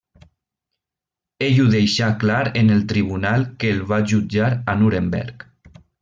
[1.47, 5.47] Ell ho deixà clar en el tribunal que el va jutjar a Nuremberg.